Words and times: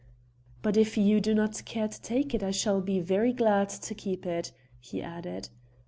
"But 0.63 0.77
if 0.77 0.97
you 0.97 1.21
do 1.21 1.35
not 1.35 1.63
care 1.63 1.87
to 1.87 2.01
take 2.01 2.33
it 2.33 2.41
I 2.41 2.49
shall 2.49 2.81
be 2.81 2.99
very 3.01 3.31
glad 3.33 3.69
to 3.69 3.93
keep 3.93 4.25
it," 4.25 4.51
he 4.79 4.99
added. 4.99 5.49